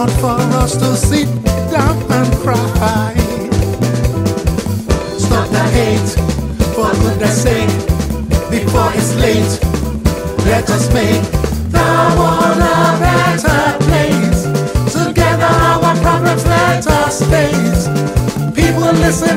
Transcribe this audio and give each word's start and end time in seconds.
not 0.00 0.10
for 0.12 0.40
us 0.56 0.76
to 0.78 0.96
sit 0.96 1.28
down 1.70 1.94
and 2.10 2.28
cry. 2.40 3.12
Stop 5.18 5.46
the 5.50 5.64
hate 5.76 6.10
for 6.74 6.90
goodness 7.02 7.42
sake 7.42 7.68
before 8.48 8.90
it's 8.94 9.12
late. 9.16 9.54
Let 10.48 10.70
us 10.70 10.86
make 10.94 11.22
the 11.76 11.90
world 12.18 12.60
a 12.64 12.96
better 13.04 13.62
place. 13.88 14.40
Together, 14.96 15.52
our 15.68 15.94
problems 15.96 16.46
let 16.46 16.86
us 16.86 17.20
face. 17.32 17.82
People 18.54 18.92
listen, 19.04 19.36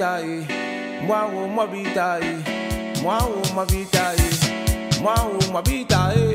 où 0.00 0.06
m'habitaille, 0.06 0.46
moi 1.02 1.28
où 1.30 1.46
m'habitaille, 1.54 2.36
moi 3.02 3.18
où 3.28 3.54
m'habitaille, 3.54 4.16
moi 5.02 5.14
où 5.30 5.52
m'habitaille. 5.52 5.90
yako 6.10 6.29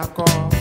Asi 0.00 0.57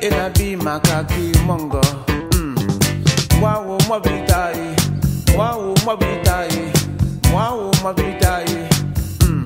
nabi 0.00 0.06
enabi 0.06 0.56
makaki 0.56 1.38
mongo 1.46 1.80
mm. 2.34 2.56
mwawo 3.40 3.78
mwabitai 3.88 4.76
mwawo 5.34 5.74
mwabitai 5.84 6.72
mwawo 7.30 7.72
mwabitai 7.82 8.56
mm. 9.26 9.44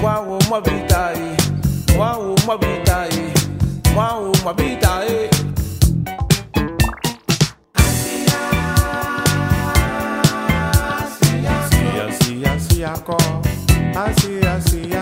mwawo 0.00 0.40
mwabitai 0.48 1.36
mwawo 1.96 2.36
mwabitai 2.46 3.32
mwawo 3.94 4.36
mwabitai 4.42 5.28
Asi 11.44 12.44
asi 12.46 12.84
ako, 12.84 13.16
asi 13.96 14.40
asi 14.46 14.94
ako 14.96 15.01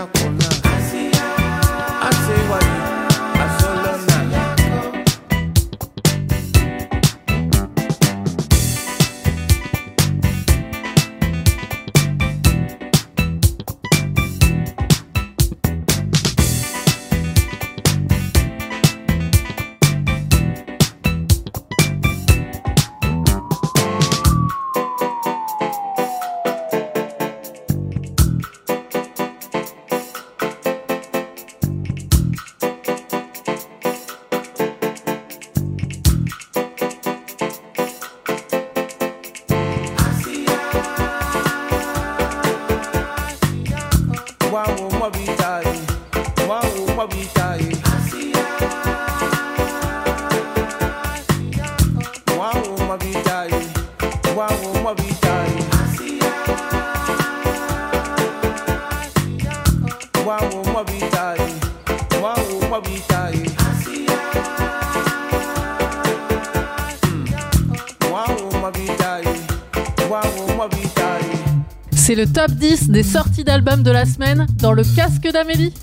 C'est 71.95 72.15
le 72.15 72.25
top 72.27 72.51
10 72.51 72.89
des 72.89 73.03
sorties 73.03 73.43
d'albums 73.43 73.83
de 73.83 73.91
la 73.91 74.05
semaine 74.05 74.45
dans 74.57 74.73
le 74.73 74.83
casque 74.83 75.29
d'Amélie. 75.31 75.73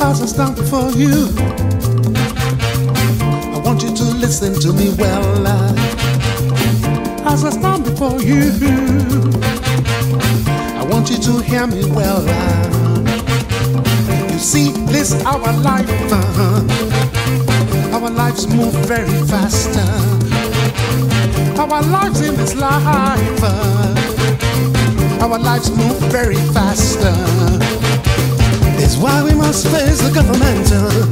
I 0.00 0.04
want 3.64 3.82
you 3.82 3.94
to 3.94 4.04
listen 4.20 4.54
to 4.60 4.72
me 4.72 4.90
well. 4.98 5.24
Before 7.84 8.20
you, 8.22 8.52
I 10.78 10.86
want 10.88 11.10
you 11.10 11.18
to 11.18 11.40
hear 11.40 11.66
me 11.66 11.84
well. 11.86 12.22
You 14.30 14.38
see, 14.38 14.70
this 14.92 15.12
our 15.24 15.52
life, 15.58 15.90
uh, 16.12 16.62
our 17.92 18.10
lives 18.10 18.46
move 18.46 18.74
very 18.86 19.08
fast. 19.26 19.70
uh, 19.76 20.23
Our 21.58 21.82
lives 21.82 22.20
in 22.20 22.36
this 22.36 22.54
life, 22.54 23.40
uh, 23.42 23.94
our 25.22 25.38
lives 25.38 25.70
move 25.70 25.98
very 26.12 26.36
fast. 26.52 26.98
uh, 27.02 27.58
is 28.82 28.96
why 28.98 29.22
we 29.24 29.34
must 29.34 29.66
face 29.68 29.98
the 30.02 30.10
government. 30.12 30.70
uh. 30.72 31.06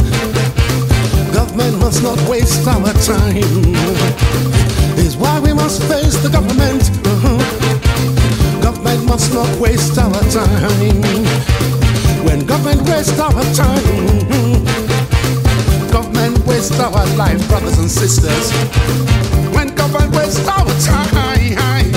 Government 1.33 1.79
must 1.81 2.03
not 2.03 2.19
waste 2.29 2.67
our 2.69 2.93
time. 3.03 3.37
Is 4.99 5.17
why 5.17 5.41
we 5.41 5.53
must 5.53 5.83
face 5.85 6.17
the 6.23 6.29
government. 6.29 6.83
uh-huh. 7.07 7.39
Government 8.63 9.05
must 9.07 9.33
not 9.33 9.49
waste 9.59 9.97
our 9.99 10.23
time. 10.31 11.03
When 12.25 12.47
government 12.47 12.83
waste 12.89 13.19
our 13.19 13.43
time, 13.55 13.85
government 15.91 16.39
waste 16.47 16.79
our 16.79 17.07
life, 17.17 17.41
brothers 17.49 17.79
and 17.79 17.91
sisters. 17.91 18.53
When 19.55 19.75
government 19.75 20.15
waste 20.17 20.47
our 20.49 20.67
time, 20.81 21.93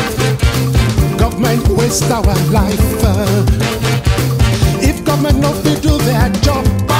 government 1.18 1.68
waste 1.70 2.10
our 2.12 2.36
life. 2.52 2.80
If 4.82 5.04
government 5.06 5.40
no 5.40 5.52
fit 5.54 5.82
do 5.82 5.98
their 6.00 6.30
job, 6.46 6.66
ba, 6.88 7.00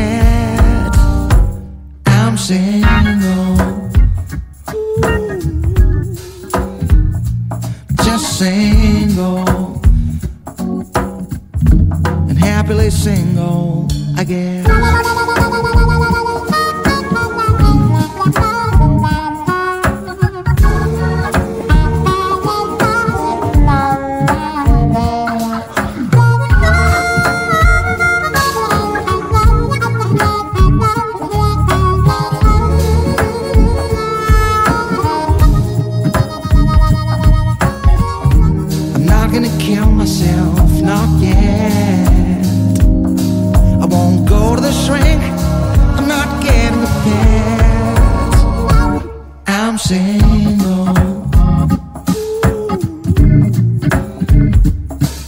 saying 49.81 50.57
no. 50.57 50.93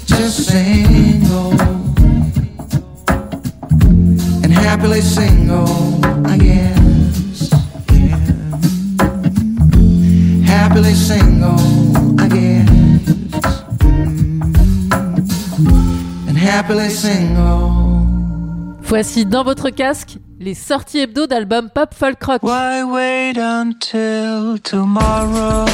Just 0.05 0.45
saying 0.48 1.24
no. 1.24 1.51
And 4.43 4.53
happily 4.53 5.01
single, 5.01 5.67
I 6.25 6.38
Happily 10.45 10.93
single, 10.93 11.60
I. 12.19 12.67
And 16.27 16.38
happily 16.38 16.89
single. 16.89 17.72
Voici 18.83 19.25
dans 19.25 19.43
votre 19.43 19.72
casque 19.72 20.17
les 20.44 20.56
sorties 20.56 21.00
hebdo 21.00 21.26
d'albums 21.26 21.70
pop 21.74 21.94
folk 21.94 22.22
rock. 22.26 22.44
Why 22.44 22.84
wait 22.84 23.38
until 23.38 24.58
tomorrow? 24.60 25.66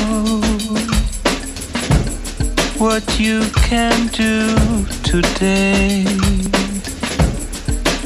What 2.78 3.20
you 3.20 3.42
can 3.68 4.08
do 4.08 4.56
today? 5.04 6.06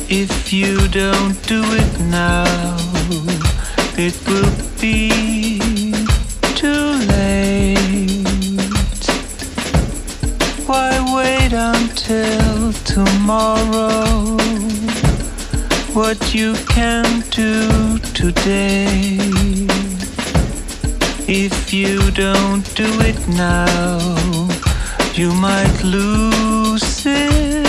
If 0.07 0.53
you 0.53 0.87
don't 0.87 1.35
do 1.47 1.61
it 1.81 1.99
now, 2.09 2.45
it 3.97 4.15
will 4.25 4.53
be 4.79 5.59
too 6.55 6.87
late. 7.11 8.23
Why 10.65 10.91
wait 11.13 11.51
until 11.51 12.71
tomorrow? 12.85 14.42
What 15.93 16.33
you 16.33 16.53
can 16.69 17.21
do 17.29 17.99
today. 18.13 19.17
If 21.27 21.71
you 21.71 22.11
don't 22.11 22.63
do 22.75 22.87
it 23.01 23.27
now, 23.27 24.15
you 25.13 25.31
might 25.33 25.83
lose 25.83 27.05
it. 27.05 27.62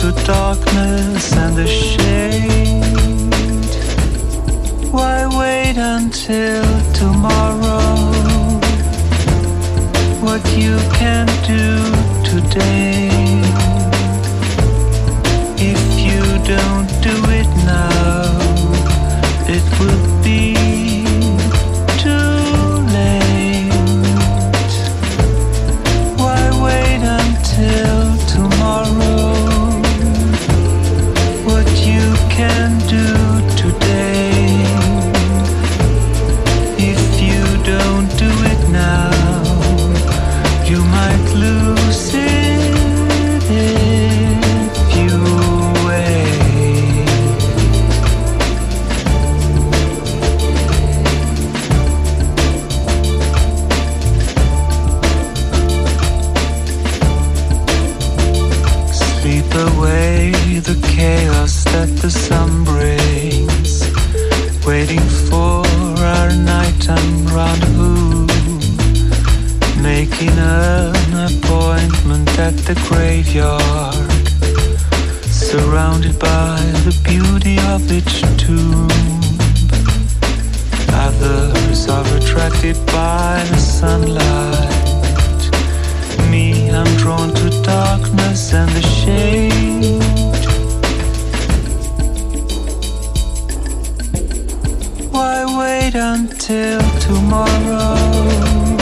to 0.00 0.12
darkness 0.24 1.30
and 1.36 1.54
the 1.54 1.66
shade. 1.66 2.80
Why 4.90 5.26
wait 5.38 5.76
until 5.76 6.64
tomorrow? 6.94 7.84
What 10.24 10.42
you 10.56 10.78
can 11.00 11.26
do 11.46 11.66
today, 12.24 13.10
if 15.58 15.82
you 16.06 16.22
don't 16.48 16.88
do 17.02 17.16
it 17.38 17.48
now. 17.66 17.99
making 70.00 70.38
an 70.38 71.12
appointment 71.28 72.30
at 72.38 72.56
the 72.68 72.74
graveyard. 72.88 74.26
Surrounded 75.28 76.18
by 76.18 76.56
the 76.86 76.94
beauty 77.04 77.58
of 77.74 77.80
each 77.92 78.22
tomb. 78.42 78.88
Others 81.06 81.86
are 81.96 82.08
attracted 82.16 82.76
by 82.86 83.44
the 83.50 83.58
sunlight. 83.58 84.80
Me, 86.30 86.70
I'm 86.70 86.92
drawn 86.96 87.34
to 87.34 87.50
darkness 87.62 88.54
and 88.54 88.70
the 88.70 88.84
shade. 89.00 90.02
Why 95.12 95.44
wait 95.58 95.94
until 95.94 96.80
tomorrow? 97.00 98.79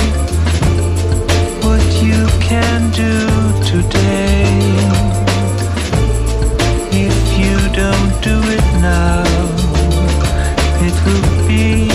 you 2.03 2.27
can 2.41 2.91
do 2.91 3.29
today. 3.65 4.49
If 6.91 7.39
you 7.39 7.57
don't 7.75 8.23
do 8.23 8.41
it 8.57 8.65
now 8.81 9.25
It 10.81 10.95
will 11.05 11.49
be 11.49 11.88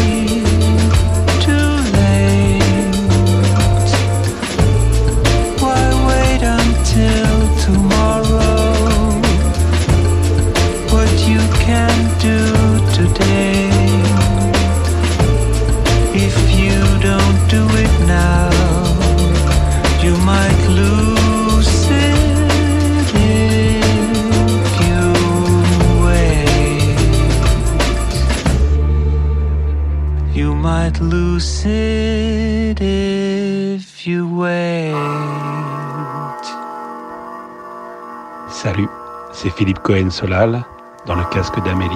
Salut, 38.49 38.87
c'est 39.31 39.51
Philippe 39.51 39.79
Cohen 39.83 40.09
Solal 40.09 40.65
dans 41.05 41.15
le 41.15 41.23
casque 41.25 41.63
d'Amélie. 41.63 41.95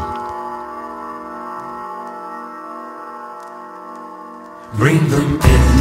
Bring 4.76 5.00
them 5.10 5.40
in, 5.42 5.77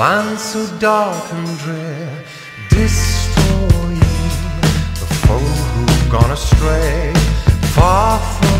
land 0.00 0.38
so 0.38 0.64
dark 0.78 1.30
and 1.34 1.58
drear, 1.58 2.24
destroying 2.70 3.98
the 4.98 5.06
foe 5.26 5.38
who've 5.38 6.10
gone 6.10 6.30
astray, 6.30 7.12
far 7.74 8.18
from. 8.18 8.59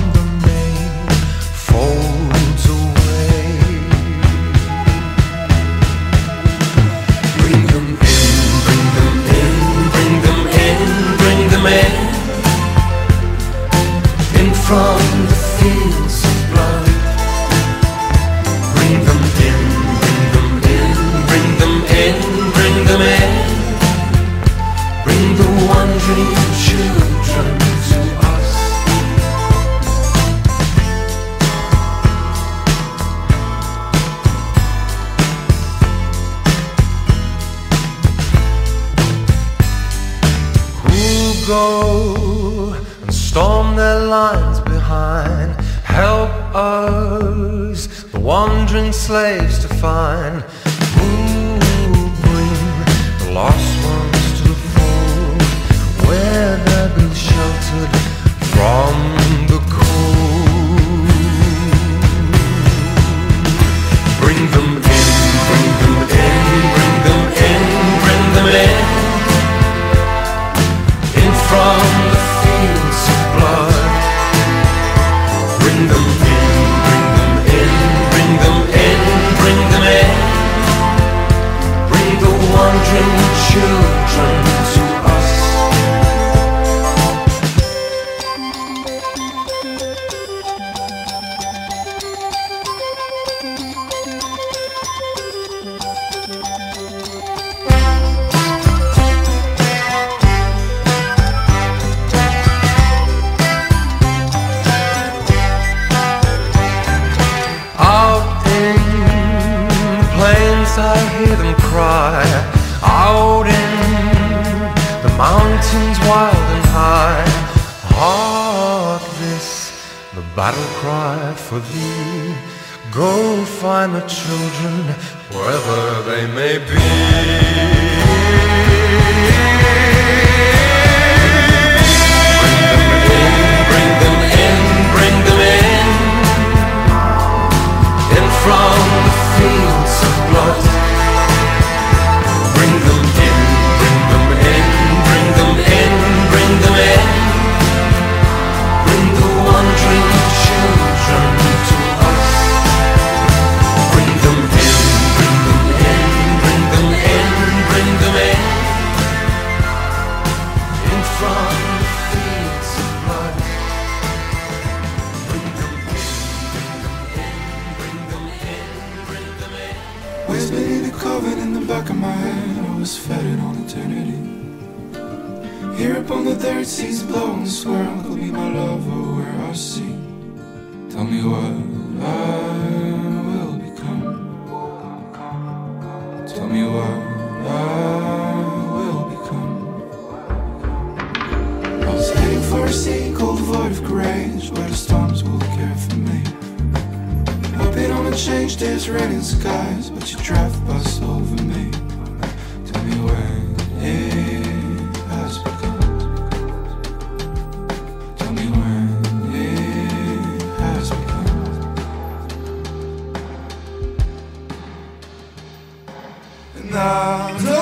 now. 216.70 217.60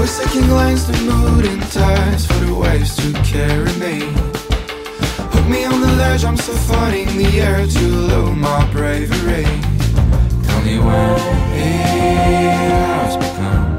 Always 0.00 0.18
taking 0.18 0.48
lines 0.48 0.86
to 0.86 0.98
moving 1.02 1.60
ties 1.60 2.24
for 2.24 2.32
the 2.46 2.54
waves 2.54 2.96
to 2.96 3.12
carry 3.22 3.70
me. 3.74 4.00
Hook 5.30 5.46
me 5.46 5.66
on 5.66 5.78
the 5.82 5.92
ledge, 5.98 6.24
I'm 6.24 6.38
still 6.38 6.56
flooding 6.56 7.18
the 7.18 7.38
air 7.38 7.66
to 7.66 7.86
low 7.86 8.32
my 8.32 8.64
bravery. 8.72 9.44
Tell 10.44 10.62
me 10.62 10.78
where 10.78 11.16
it 11.52 11.80
has 12.80 13.16
become. 13.18 13.69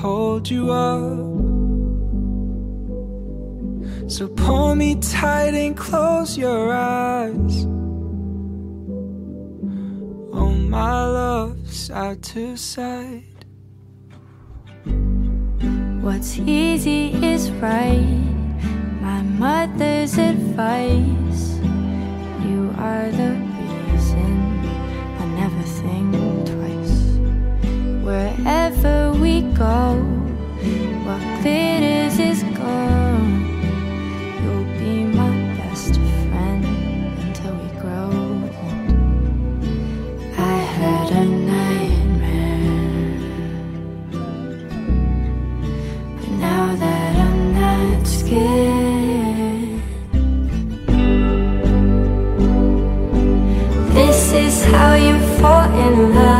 hold 0.00 0.48
you 0.48 0.70
up. 0.70 1.28
So 4.10 4.28
pull 4.28 4.74
me 4.74 4.94
tight 4.96 5.52
and 5.54 5.76
close 5.76 6.38
your 6.38 6.72
eyes. 6.72 7.66
Oh, 10.32 10.52
my 10.56 11.04
love, 11.04 11.70
side 11.70 12.22
to 12.32 12.56
side. 12.56 13.44
What's 16.00 16.38
easy 16.38 17.12
is 17.22 17.50
right. 17.52 18.00
My 19.02 19.20
mother's 19.22 20.16
advice. 20.16 21.42
You 22.48 22.74
are 22.78 23.10
the 23.10 23.32
reason 23.92 24.32
I 25.20 25.24
never 25.40 25.62
think 25.62 26.29
wherever 28.10 29.12
we 29.22 29.42
go. 29.64 29.78
What 31.06 31.22
glitters 31.42 32.18
is 32.18 32.42
gold. 32.58 33.30
You'll 34.42 34.70
be 34.82 34.94
my 35.20 35.32
best 35.58 35.94
friend 35.94 36.64
until 37.24 37.54
we 37.62 37.68
grow 37.82 38.10
old. 38.66 38.92
I 40.36 40.56
had 40.76 41.08
a 41.22 41.24
nightmare, 41.52 42.70
but 46.16 46.30
now 46.46 46.66
that 46.82 47.12
I'm 47.26 47.40
not 47.62 48.06
scared. 48.18 49.82
This 53.94 54.20
is 54.32 54.64
how 54.64 54.94
you 54.94 55.14
fall 55.38 55.66
in 55.86 56.14
love 56.14 56.39